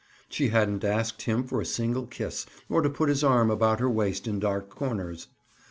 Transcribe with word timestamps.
She 0.27 0.47
hadn't 0.47 0.83
asked 0.83 1.21
him 1.21 1.43
for 1.43 1.61
a 1.61 1.63
single 1.65 2.07
kiss 2.07 2.47
or 2.69 2.81
to 2.81 2.89
put 2.89 3.07
his 3.07 3.23
arm 3.23 3.51
about 3.51 3.79
her 3.79 3.87
waist 3.91 4.25
in 4.27 4.39
dark 4.39 4.67
corners. 4.67 5.27